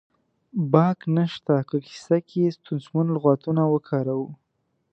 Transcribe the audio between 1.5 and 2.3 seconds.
که کیسه